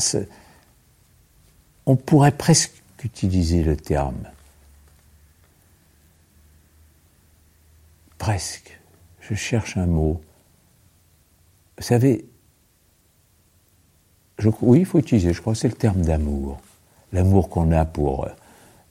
on 1.85 1.95
pourrait 1.95 2.31
presque 2.31 2.71
utiliser 3.03 3.63
le 3.63 3.75
terme. 3.75 4.27
Presque. 8.17 8.79
Je 9.21 9.35
cherche 9.35 9.77
un 9.77 9.85
mot. 9.85 10.21
Vous 11.77 11.83
savez 11.83 12.25
je, 14.39 14.49
oui 14.61 14.79
il 14.79 14.85
faut 14.85 14.99
utiliser 14.99 15.33
je 15.33 15.41
crois 15.41 15.53
que 15.53 15.59
c'est 15.59 15.67
le 15.67 15.73
terme 15.73 16.01
d'amour. 16.01 16.59
L'amour 17.13 17.49
qu'on 17.49 17.71
a 17.71 17.85
pour 17.85 18.27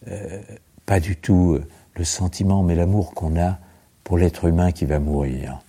euh, 0.07 0.43
pas 0.87 1.01
du 1.01 1.17
tout 1.17 1.55
euh, 1.55 1.67
le 1.95 2.05
sentiment 2.05 2.63
mais 2.63 2.75
l'amour 2.75 3.15
qu'on 3.15 3.41
a 3.41 3.59
pour 4.05 4.17
l'être 4.17 4.47
humain 4.47 4.73
qui 4.73 4.87
va 4.87 4.99
mourir. 4.99 5.61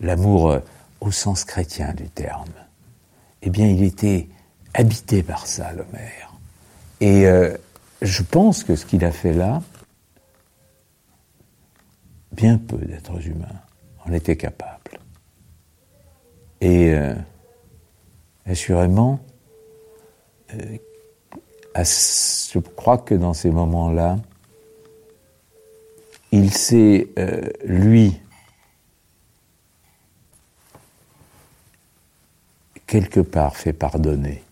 L'amour 0.00 0.50
euh, 0.50 0.60
au 1.00 1.10
sens 1.10 1.44
chrétien 1.44 1.94
du 1.94 2.08
terme, 2.08 2.52
eh 3.42 3.50
bien, 3.50 3.66
il 3.68 3.82
était 3.82 4.28
habité 4.74 5.22
par 5.22 5.46
ça, 5.46 5.72
l'Homère. 5.72 6.34
Et 7.00 7.26
euh, 7.26 7.56
je 8.02 8.22
pense 8.22 8.64
que 8.64 8.76
ce 8.76 8.84
qu'il 8.84 9.04
a 9.04 9.12
fait 9.12 9.32
là, 9.32 9.62
bien 12.32 12.58
peu 12.58 12.76
d'êtres 12.76 13.26
humains 13.26 13.60
en 14.04 14.12
étaient 14.12 14.36
capables. 14.36 15.00
Et 16.60 16.94
euh, 16.94 17.14
assurément, 18.44 19.20
euh, 20.54 20.78
je 21.76 22.58
crois 22.58 22.98
que 22.98 23.14
dans 23.14 23.34
ces 23.34 23.50
moments-là, 23.50 24.18
il 26.32 26.52
s'est, 26.52 27.08
euh, 27.18 27.48
lui, 27.64 28.20
quelque 32.86 33.20
part 33.20 33.56
fait 33.56 33.72
pardonner 33.72 34.42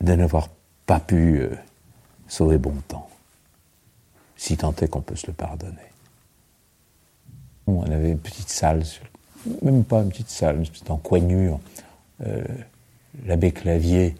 de 0.00 0.12
n'avoir 0.14 0.48
pas 0.86 1.00
pu 1.00 1.48
sauver 2.28 2.58
bon 2.58 2.74
temps, 2.86 3.08
si 4.36 4.56
tant 4.56 4.74
est 4.80 4.88
qu'on 4.88 5.00
peut 5.00 5.16
se 5.16 5.26
le 5.26 5.32
pardonner. 5.32 5.74
On 7.66 7.82
avait 7.82 8.10
une 8.10 8.18
petite 8.18 8.48
salle, 8.48 8.82
même 9.62 9.84
pas 9.84 10.00
une 10.00 10.10
petite 10.10 10.30
salle, 10.30 10.56
une 10.56 10.92
encoignure. 10.92 11.60
Euh, 12.26 12.42
L'abbé 13.26 13.52
Clavier, 13.52 14.14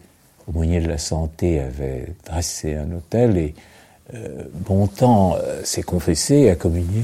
au 0.47 0.51
moyen 0.51 0.81
de 0.81 0.87
la 0.87 0.97
Santé, 0.97 1.59
avait 1.59 2.13
dressé 2.25 2.75
un 2.75 2.91
hôtel 2.91 3.37
et 3.37 3.55
euh, 4.13 4.43
Bontemps 4.51 5.35
euh, 5.35 5.63
s'est 5.63 5.83
confessé, 5.83 6.49
a 6.49 6.55
communié. 6.55 7.03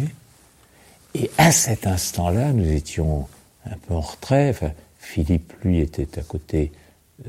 Et 1.13 1.31
à 1.37 1.51
cet 1.51 1.87
instant-là, 1.87 2.51
nous 2.51 2.69
étions 2.69 3.27
un 3.65 3.77
peu 3.87 3.93
en 3.93 4.01
retrait. 4.01 4.49
Enfin, 4.49 4.71
Philippe, 4.99 5.53
lui, 5.63 5.79
était 5.79 6.19
à 6.19 6.23
côté 6.23 6.71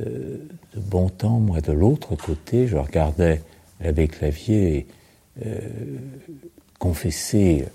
euh, 0.01 0.39
de 0.75 0.81
Bontemps, 0.81 1.39
moi 1.39 1.61
de 1.61 1.73
l'autre 1.73 2.17
côté. 2.17 2.67
Je 2.67 2.77
regardais 2.77 3.43
l'abbé 3.81 4.09
Clavier 4.09 4.87
euh, 5.45 5.61
confesser, 6.79 7.67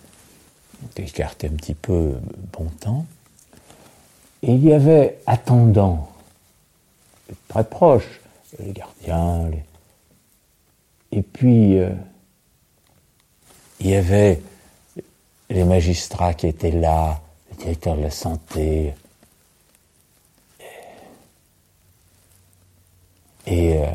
écarter 0.97 1.47
un 1.47 1.51
petit 1.51 1.75
peu 1.75 2.13
Bontemps. 2.53 3.05
Et 4.43 4.53
il 4.53 4.63
y 4.63 4.73
avait 4.73 5.19
attendant, 5.27 6.11
très 7.47 7.63
proche, 7.63 8.21
les 8.59 8.73
gardiens, 8.73 9.51
et 11.11 11.21
puis, 11.21 11.77
euh, 11.77 11.89
il 13.79 13.87
y 13.87 13.95
avait 13.95 14.41
les 15.49 15.63
magistrats 15.65 16.33
qui 16.33 16.47
étaient 16.47 16.71
là, 16.71 17.21
le 17.49 17.57
directeur 17.57 17.97
de 17.97 18.01
la 18.03 18.11
santé. 18.11 18.93
Et 23.47 23.77
euh, 23.77 23.87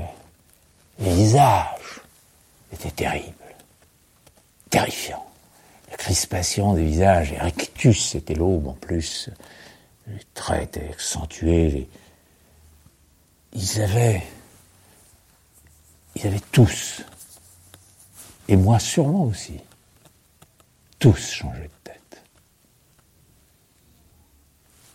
les 0.99 1.15
visages 1.15 2.01
étaient 2.73 2.91
terribles, 2.91 3.35
terrifiants. 4.71 5.27
La 5.91 5.97
crispation 5.97 6.75
des 6.75 6.85
visages, 6.85 7.33
et 7.33 7.39
rictus, 7.39 8.11
c'était 8.11 8.35
l'aube 8.35 8.69
en 8.69 8.75
plus. 8.75 9.31
Les 10.07 10.21
traits 10.35 10.77
étaient 10.77 10.89
accentués. 10.91 11.89
Ils 13.53 13.81
avaient 13.81 14.23
ils 16.17 16.27
avaient 16.27 16.41
tous, 16.51 17.03
et 18.49 18.57
moi 18.57 18.79
sûrement 18.79 19.25
aussi, 19.25 19.61
tous 20.99 21.31
changé 21.31 21.65
de 21.65 21.71
tête. 21.85 22.23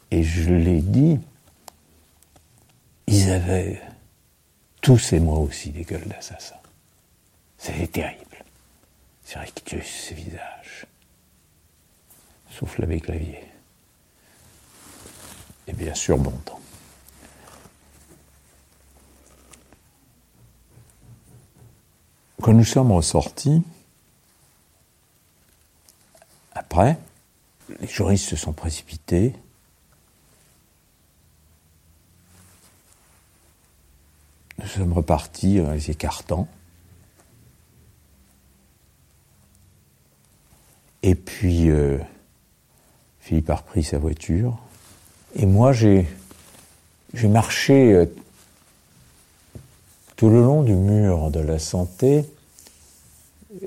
Et 0.10 0.24
je 0.24 0.52
l'ai 0.52 0.82
dit, 0.82 1.20
ils 3.06 3.30
avaient 3.30 3.80
tous 4.82 5.14
et 5.14 5.20
moi 5.20 5.38
aussi 5.40 5.70
des 5.70 5.84
gueules 5.84 6.08
d'assassins. 6.08 6.56
C'était 7.58 7.88
terrible. 7.88 8.44
Ces 9.24 9.40
rictus, 9.40 9.86
ces 9.86 10.16
visages. 10.16 10.88
Souffle 12.50 12.84
avec 12.84 13.04
clavier. 13.04 13.40
Et 15.68 15.74
bien 15.74 15.94
sûr, 15.94 16.18
bon 16.18 16.32
temps. 16.32 16.60
Quand 22.42 22.54
nous 22.54 22.66
sommes 22.66 22.92
ressortis, 22.92 23.62
après, 26.54 26.98
les 27.80 27.88
juristes 27.88 28.30
se 28.30 28.36
sont 28.36 28.54
précipités. 28.54 29.34
Nous 34.62 34.68
sommes 34.68 34.94
repartis 34.94 35.60
en 35.60 35.72
les 35.72 35.90
écartant. 35.90 36.48
Et 41.04 41.16
puis, 41.16 41.70
euh, 41.70 41.98
Philippe 43.20 43.50
a 43.50 43.56
repris 43.56 43.84
sa 43.84 43.98
voiture. 43.98 44.60
Et 45.36 45.48
moi, 45.48 45.74
j'ai, 45.74 46.08
marché 47.24 47.94
euh, 47.94 48.06
tout 50.16 50.30
le 50.30 50.44
long 50.44 50.62
du 50.62 50.76
mur 50.76 51.32
de 51.32 51.40
la 51.40 51.58
santé 51.58 52.26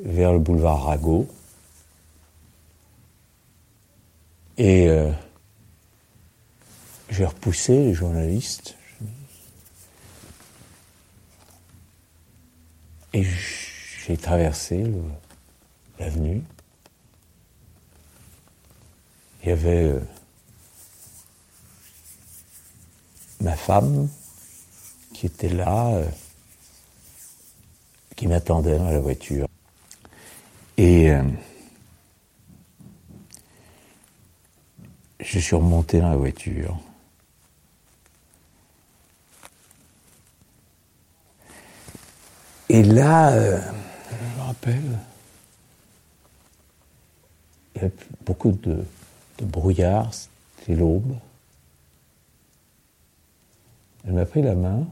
vers 0.04 0.32
le 0.32 0.38
boulevard 0.38 0.84
Rago. 0.84 1.26
Et 4.58 4.88
euh, 4.88 5.10
j'ai 7.10 7.24
repoussé 7.24 7.72
les 7.86 7.94
journalistes. 7.94 8.76
Et 13.14 13.24
j'ai 14.04 14.16
traversé 14.16 14.84
l'avenue. 16.00 16.42
Il 19.42 19.50
y 19.50 19.52
avait 19.52 19.84
euh, 19.84 20.00
ma 23.40 23.54
femme 23.54 24.08
qui 25.12 25.26
était 25.26 25.48
là. 25.48 25.94
Euh, 25.94 26.08
qui 28.16 28.26
m'attendait 28.26 28.78
dans 28.78 28.90
la 28.90 29.00
voiture. 29.00 29.46
Et 30.76 31.10
euh, 31.10 31.22
je 35.20 35.38
suis 35.38 35.56
remonté 35.56 36.00
dans 36.00 36.10
la 36.10 36.16
voiture. 36.16 36.78
Et 42.68 42.82
là, 42.82 43.30
euh, 43.32 43.60
je 44.10 44.38
me 44.40 44.46
rappelle, 44.46 44.98
il 47.76 47.82
y 47.82 47.84
a 47.84 47.88
beaucoup 48.24 48.52
de, 48.52 48.84
de 49.38 49.44
brouillard, 49.44 50.10
c'était 50.12 50.74
l'aube. 50.74 51.14
Elle 54.06 54.14
m'a 54.14 54.26
pris 54.26 54.42
la 54.42 54.54
main, 54.54 54.86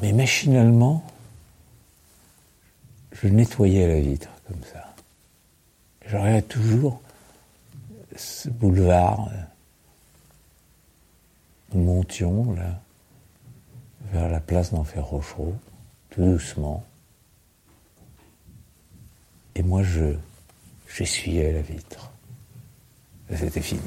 mais 0.00 0.12
machinalement, 0.12 1.04
je 3.12 3.28
nettoyais 3.28 3.86
la 3.88 4.00
vitre 4.00 4.28
comme 4.48 4.62
ça. 4.72 4.94
Je 6.06 6.16
regardais 6.16 6.42
toujours 6.42 7.00
ce 8.16 8.48
boulevard, 8.48 9.28
euh, 9.32 9.42
nous 11.74 11.84
montions 11.84 12.52
là, 12.54 12.80
vers 14.10 14.28
la 14.28 14.40
place 14.40 14.72
d'Enfer 14.72 15.04
Rochereau, 15.04 15.54
tout 16.12 16.22
doucement. 16.22 16.84
Et 19.54 19.62
moi, 19.62 19.82
je, 19.82 20.14
j'essuyais 20.88 21.52
la 21.52 21.62
vitre. 21.62 22.10
C'était 23.34 23.60
fini. 23.60 23.80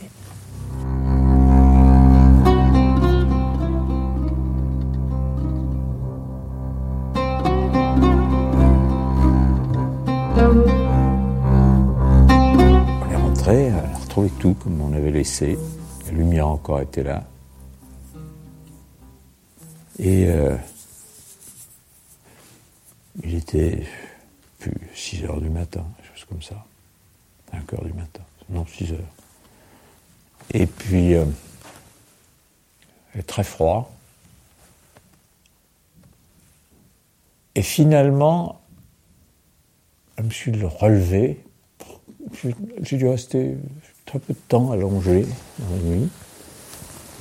tout 14.39 14.53
comme 14.55 14.81
on 14.81 14.93
avait 14.93 15.11
laissé. 15.11 15.57
La 16.05 16.11
lumière 16.11 16.47
encore 16.47 16.81
était 16.81 17.03
là. 17.03 17.23
Et 19.97 20.27
euh, 20.27 20.55
était 23.35 23.85
plus 24.59 24.89
6 24.93 25.25
heures 25.25 25.41
du 25.41 25.49
matin, 25.49 25.85
chose 26.13 26.25
comme 26.25 26.41
ça. 26.41 26.65
5 27.51 27.73
heures 27.73 27.85
du 27.85 27.93
matin. 27.93 28.23
Non, 28.49 28.65
6 28.65 28.93
heures. 28.93 28.99
Et 30.53 30.65
puis, 30.65 31.15
euh, 31.15 31.25
très 33.27 33.43
froid. 33.43 33.91
Et 37.55 37.61
finalement, 37.61 38.61
je 40.17 40.23
me 40.23 40.29
suis 40.29 40.63
relevé. 40.63 41.41
J'ai 42.81 42.97
dû 42.97 43.07
rester 43.07 43.55
très 44.05 44.19
peu 44.19 44.33
de 44.33 44.39
temps 44.47 44.71
allongé 44.71 45.25
dans 45.59 45.75
la 45.75 45.81
nuit, 45.81 46.09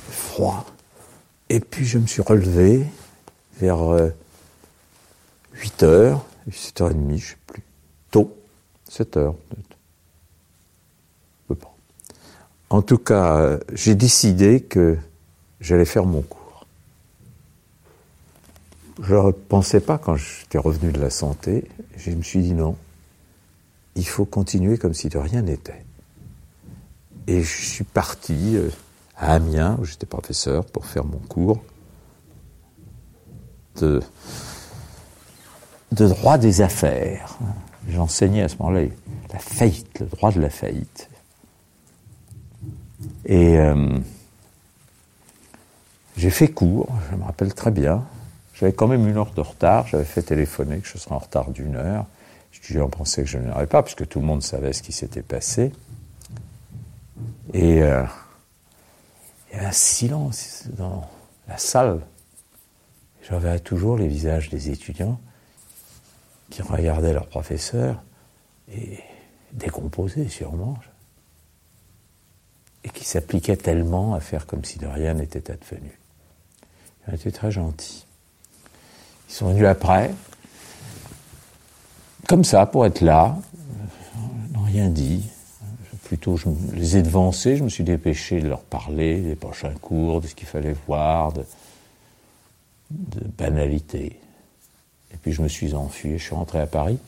froid. 0.09 0.65
Et 1.49 1.59
puis 1.59 1.85
je 1.85 1.97
me 1.97 2.07
suis 2.07 2.21
relevé 2.21 2.85
vers 3.59 3.81
8 5.55 5.83
euh, 5.83 6.11
heures, 6.11 6.25
7h30, 6.49 7.17
je 7.17 7.29
sais 7.29 7.35
plus, 7.47 7.63
tôt, 8.11 8.35
7 8.89 9.17
heures 9.17 9.35
peut-être. 9.49 9.75
En 12.71 12.81
tout 12.81 12.97
cas, 12.97 13.59
j'ai 13.73 13.95
décidé 13.95 14.59
que 14.59 14.97
j'allais 15.61 15.85
faire 15.85 16.05
mon 16.05 16.21
cours. 16.21 16.65
Je 19.01 19.15
ne 19.15 19.31
pensais 19.31 19.79
pas 19.79 19.97
quand 19.97 20.15
j'étais 20.15 20.57
revenu 20.57 20.91
de 20.91 20.99
la 20.99 21.09
santé, 21.09 21.65
je 21.95 22.11
me 22.11 22.23
suis 22.23 22.41
dit 22.41 22.53
non, 22.53 22.75
il 23.95 24.07
faut 24.07 24.25
continuer 24.25 24.77
comme 24.77 24.93
si 24.93 25.09
de 25.09 25.17
rien 25.17 25.41
n'était. 25.41 25.85
Et 27.27 27.43
je 27.43 27.65
suis 27.65 27.83
parti 27.83 28.55
euh, 28.55 28.69
à 29.15 29.33
Amiens, 29.33 29.77
où 29.79 29.85
j'étais 29.85 30.05
professeur, 30.05 30.65
pour 30.65 30.85
faire 30.85 31.05
mon 31.05 31.19
cours 31.19 31.63
de 35.95 36.07
droit 36.07 36.37
des 36.37 36.61
affaires. 36.61 37.37
J'enseignais 37.89 38.43
à 38.43 38.49
ce 38.49 38.57
moment-là 38.59 38.81
la 39.31 39.39
faillite, 39.39 39.99
le 39.99 40.07
droit 40.07 40.31
de 40.31 40.41
la 40.41 40.49
faillite. 40.49 41.09
Et 43.25 43.57
euh, 43.57 43.97
j'ai 46.17 46.29
fait 46.29 46.49
cours, 46.49 46.89
je 47.09 47.15
me 47.15 47.23
rappelle 47.23 47.53
très 47.53 47.71
bien. 47.71 48.03
J'avais 48.53 48.73
quand 48.73 48.87
même 48.87 49.07
une 49.07 49.17
heure 49.17 49.31
de 49.31 49.41
retard, 49.41 49.87
j'avais 49.87 50.05
fait 50.05 50.21
téléphoner 50.21 50.79
que 50.79 50.87
je 50.87 50.97
serais 50.97 51.15
en 51.15 51.19
retard 51.19 51.51
d'une 51.51 51.75
heure. 51.75 52.05
en 52.79 52.89
pensais 52.89 53.23
que 53.23 53.29
je 53.29 53.37
n'aurais 53.37 53.67
pas, 53.67 53.83
puisque 53.83 54.07
tout 54.07 54.19
le 54.19 54.25
monde 54.25 54.43
savait 54.43 54.73
ce 54.73 54.81
qui 54.81 54.91
s'était 54.91 55.21
passé. 55.21 55.71
Et 57.53 57.83
euh, 57.83 58.03
il 59.49 59.55
y 59.55 59.59
avait 59.59 59.67
un 59.67 59.71
silence 59.71 60.63
dans 60.77 61.09
la 61.47 61.57
salle. 61.57 62.01
J'avais 63.29 63.59
toujours 63.59 63.97
les 63.97 64.07
visages 64.07 64.49
des 64.49 64.69
étudiants 64.69 65.19
qui 66.49 66.61
regardaient 66.61 67.13
leur 67.13 67.27
professeur 67.27 68.03
et 68.71 68.99
décomposés 69.51 70.27
sûrement, 70.27 70.77
et 72.83 72.89
qui 72.89 73.03
s'appliquaient 73.03 73.57
tellement 73.57 74.13
à 74.13 74.19
faire 74.19 74.45
comme 74.45 74.63
si 74.63 74.77
de 74.77 74.85
rien 74.85 75.15
n'était 75.15 75.51
advenu. 75.51 75.99
Ils 77.07 77.11
ont 77.11 77.15
été 77.15 77.31
très 77.31 77.51
gentils. 77.51 78.05
Ils 79.29 79.33
sont 79.33 79.49
venus 79.49 79.65
après, 79.65 80.11
comme 82.27 82.43
ça, 82.43 82.65
pour 82.65 82.85
être 82.85 83.01
là, 83.01 83.37
n'ont 84.51 84.63
rien 84.63 84.89
dit. 84.89 85.29
Plutôt, 86.03 86.37
je 86.37 86.47
les 86.73 86.97
ai 86.97 87.01
devancés, 87.01 87.57
je 87.57 87.63
me 87.63 87.69
suis 87.69 87.83
dépêché 87.83 88.39
de 88.39 88.47
leur 88.47 88.61
parler 88.61 89.21
des 89.21 89.35
prochains 89.35 89.73
cours, 89.73 90.21
de 90.21 90.27
ce 90.27 90.35
qu'il 90.35 90.47
fallait 90.47 90.75
voir, 90.87 91.33
de, 91.33 91.43
de 92.91 93.27
banalité. 93.27 94.19
Et 95.15 95.17
puis 95.17 95.31
je 95.31 95.41
me 95.41 95.47
suis 95.47 95.73
enfui, 95.73 96.17
je 96.19 96.23
suis 96.23 96.35
rentré 96.35 96.59
à 96.59 96.67
Paris. 96.67 96.99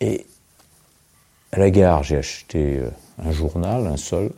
Et 0.00 0.26
à 1.50 1.58
la 1.58 1.70
gare, 1.70 2.02
j'ai 2.02 2.18
acheté 2.18 2.76
euh, 2.76 2.90
un 3.18 3.32
journal, 3.32 3.86
un 3.86 3.96
seul, 3.96 4.30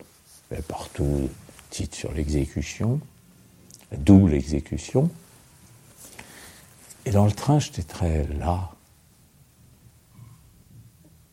partout, 0.69 1.29
titre 1.71 1.97
sur 1.97 2.13
l'exécution, 2.13 3.01
d'où 3.93 4.29
l'exécution. 4.29 5.11
Et 7.05 7.11
dans 7.11 7.25
le 7.27 7.33
train, 7.33 7.59
j'étais 7.59 7.83
très 7.83 8.27
là. 8.29 8.71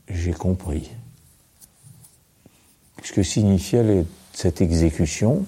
J'ai 0.09 0.33
compris 0.33 0.89
ce 3.03 3.11
que 3.13 3.23
signifiait 3.23 4.03
cette 4.33 4.61
exécution. 4.61 5.45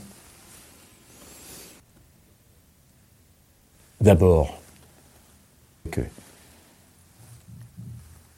D'abord, 3.99 4.61
que 5.91 6.01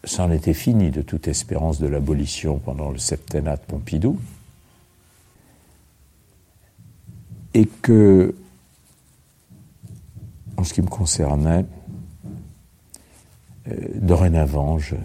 c'en 0.03 0.31
était 0.31 0.53
fini 0.53 0.89
de 0.89 1.01
toute 1.01 1.27
espérance 1.27 1.79
de 1.79 1.87
l'abolition 1.87 2.57
pendant 2.57 2.89
le 2.89 2.97
septennat 2.97 3.57
de 3.57 3.61
Pompidou, 3.61 4.19
et 7.53 7.65
que, 7.65 8.33
en 10.57 10.63
ce 10.63 10.73
qui 10.73 10.81
me 10.81 10.87
concernait, 10.87 11.65
euh, 13.67 13.75
dorénavant, 13.95 14.79
je, 14.79 14.95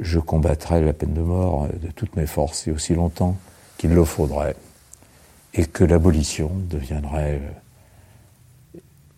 je 0.00 0.18
combattrai 0.18 0.82
la 0.82 0.92
peine 0.92 1.14
de 1.14 1.20
mort 1.20 1.68
de 1.68 1.88
toutes 1.88 2.16
mes 2.16 2.26
forces 2.26 2.66
et 2.66 2.70
aussi 2.72 2.94
longtemps 2.94 3.36
qu'il 3.78 3.90
le 3.90 4.04
faudrait, 4.04 4.56
et 5.52 5.66
que 5.66 5.84
l'abolition 5.84 6.50
deviendrait 6.70 7.40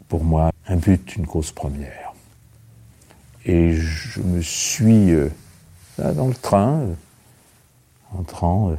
pour 0.09 0.25
moi 0.25 0.51
un 0.67 0.77
but, 0.77 1.17
une 1.17 1.27
cause 1.27 1.53
première. 1.53 2.06
Et 3.47 3.73
je 3.73 4.21
me 4.21 4.43
suis, 4.43 5.13
euh, 5.13 5.31
dans 5.99 6.27
le 6.27 6.35
train, 6.35 6.81
euh, 6.81 6.95
entrant, 8.13 8.71
euh, 8.71 8.77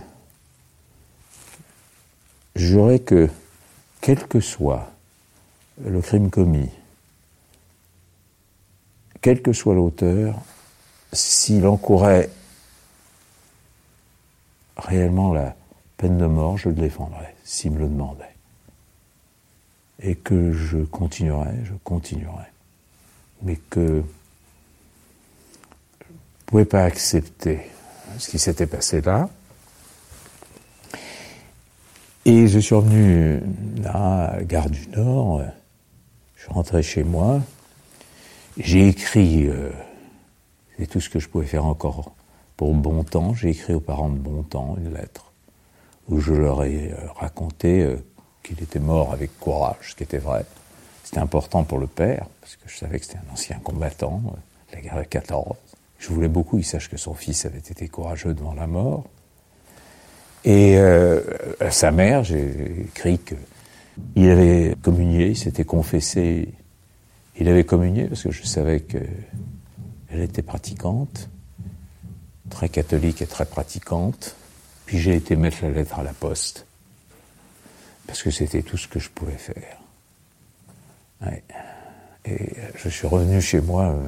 juré 2.55 2.99
que, 2.99 3.29
quel 4.01 4.27
que 4.27 4.39
soit 4.39 4.91
le 5.83 6.01
crime 6.01 6.29
commis, 6.29 6.69
quel 9.21 9.41
que 9.41 9.53
soit 9.53 9.73
l'auteur, 9.73 10.39
s'il 11.13 11.65
encourait 11.65 12.29
réellement 14.75 15.33
la 15.33 15.55
peine 15.95 16.17
de 16.17 16.25
mort, 16.25 16.57
je 16.57 16.69
le 16.69 16.75
défendrais, 16.75 17.35
s'il 17.43 17.71
me 17.71 17.79
le 17.79 17.87
demandait 17.87 18.37
et 19.99 20.15
que 20.15 20.51
je 20.53 20.77
continuerai, 20.77 21.55
je 21.63 21.73
continuerai. 21.83 22.45
Mais 23.41 23.55
que 23.55 24.03
ne 26.47 26.51
pouvais 26.51 26.65
pas 26.65 26.83
accepter 26.83 27.59
ce 28.17 28.29
qui 28.29 28.39
s'était 28.39 28.67
passé 28.67 29.01
là. 29.01 29.29
Et 32.25 32.47
je 32.47 32.59
suis 32.59 32.75
revenu 32.75 33.41
là, 33.81 34.29
à 34.29 34.37
la 34.37 34.43
gare 34.43 34.69
du 34.69 34.87
Nord, 34.89 35.41
je 36.35 36.43
suis 36.43 36.51
rentré 36.51 36.83
chez 36.83 37.03
moi, 37.03 37.41
j'ai 38.57 38.87
écrit, 38.87 39.47
euh, 39.47 39.71
c'est 40.77 40.87
tout 40.87 40.99
ce 40.99 41.09
que 41.09 41.19
je 41.19 41.29
pouvais 41.29 41.45
faire 41.45 41.65
encore 41.65 42.11
pour 42.57 42.73
bon 42.73 43.03
temps, 43.03 43.33
j'ai 43.33 43.49
écrit 43.49 43.73
aux 43.73 43.79
parents 43.79 44.09
de 44.09 44.17
bon 44.17 44.43
temps 44.43 44.75
une 44.77 44.93
lettre 44.93 45.27
où 46.09 46.19
je 46.19 46.33
leur 46.33 46.63
ai 46.63 46.91
euh, 46.91 46.95
raconté 47.15 47.81
euh, 47.81 47.97
qu'il 48.43 48.61
était 48.61 48.79
mort 48.79 49.13
avec 49.13 49.37
courage, 49.39 49.89
ce 49.89 49.95
qui 49.95 50.03
était 50.03 50.17
vrai. 50.17 50.45
C'était 51.03 51.19
important 51.19 51.63
pour 51.63 51.79
le 51.79 51.87
père, 51.87 52.27
parce 52.41 52.55
que 52.55 52.67
je 52.67 52.77
savais 52.77 52.99
que 52.99 53.05
c'était 53.05 53.19
un 53.19 53.33
ancien 53.33 53.59
combattant, 53.59 54.21
euh, 54.25 54.73
la 54.73 54.81
guerre 54.81 54.97
de 54.97 55.03
14. 55.03 55.55
Je 55.99 56.09
voulais 56.09 56.27
beaucoup 56.27 56.57
qu'il 56.57 56.65
sache 56.65 56.89
que 56.89 56.97
son 56.97 57.13
fils 57.13 57.45
avait 57.45 57.57
été 57.57 57.87
courageux 57.87 58.33
devant 58.33 58.53
la 58.53 58.67
mort. 58.67 59.05
Et 60.43 60.77
euh, 60.77 61.21
à 61.59 61.71
sa 61.71 61.91
mère, 61.91 62.23
j'ai 62.23 62.81
écrit 62.81 63.19
qu'il 63.19 64.29
avait 64.29 64.75
communié, 64.81 65.29
il 65.29 65.37
s'était 65.37 65.65
confessé. 65.65 66.53
Il 67.39 67.49
avait 67.49 67.65
communié 67.65 68.05
parce 68.05 68.23
que 68.23 68.31
je 68.31 68.43
savais 68.43 68.81
qu'elle 68.81 70.21
était 70.21 70.41
pratiquante, 70.41 71.29
très 72.49 72.69
catholique 72.69 73.21
et 73.21 73.27
très 73.27 73.45
pratiquante. 73.45 74.35
Puis 74.85 74.99
j'ai 74.99 75.15
été 75.15 75.35
mettre 75.35 75.57
la 75.63 75.71
lettre 75.71 75.99
à 75.99 76.03
la 76.03 76.13
poste 76.13 76.65
parce 78.07 78.23
que 78.23 78.31
c'était 78.31 78.63
tout 78.63 78.77
ce 78.77 78.87
que 78.87 78.99
je 78.99 79.09
pouvais 79.09 79.37
faire. 79.37 79.77
Et 82.25 82.53
je 82.75 82.89
suis 82.89 83.07
revenu 83.07 83.41
chez 83.41 83.61
moi 83.61 83.85
euh, 83.85 84.07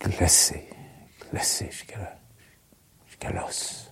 glacé, 0.00 0.68
glacé 1.30 1.70
jusqu'à 1.70 3.30
l'os. 3.32 3.90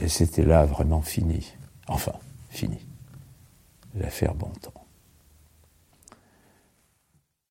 Et 0.00 0.08
c'était 0.08 0.44
là 0.44 0.64
vraiment 0.64 1.02
fini. 1.02 1.52
Enfin, 1.86 2.14
fini. 2.50 2.86
L'affaire 3.94 4.34
bon 4.34 4.50
temps. 4.60 4.79